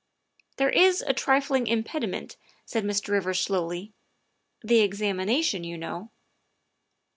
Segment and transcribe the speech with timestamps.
[0.57, 3.09] "There is a trifling impediment," said Mr.
[3.09, 3.93] Rivers slowly,"
[4.63, 6.09] the examination, you know."